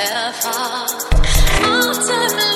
[0.00, 0.86] Ever,
[1.64, 2.47] ultimately.